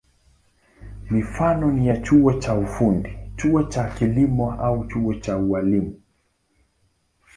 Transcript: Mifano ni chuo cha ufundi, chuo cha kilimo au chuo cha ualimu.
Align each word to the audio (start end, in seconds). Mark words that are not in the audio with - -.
Mifano 1.11 1.71
ni 1.71 2.01
chuo 2.05 2.33
cha 2.39 2.53
ufundi, 2.55 3.17
chuo 3.35 3.63
cha 3.63 3.83
kilimo 3.89 4.51
au 4.53 4.87
chuo 4.87 5.13
cha 5.13 5.37
ualimu. 5.37 6.01